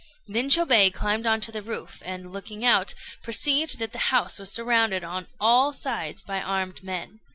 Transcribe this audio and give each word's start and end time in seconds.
Then 0.27 0.49
Chôbei 0.49 0.91
climbed 0.91 1.27
on 1.27 1.41
to 1.41 1.51
the 1.51 1.61
roof, 1.61 2.01
and, 2.03 2.33
looking 2.33 2.65
out, 2.65 2.95
perceived 3.21 3.77
that 3.77 3.91
the 3.91 3.99
house 4.09 4.39
was 4.39 4.51
surrounded 4.51 5.03
on 5.03 5.27
all 5.39 5.73
sides 5.73 6.23
by 6.23 6.41
armed 6.41 6.81
men. 6.81 7.19